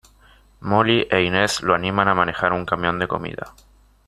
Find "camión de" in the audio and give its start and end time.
2.65-3.07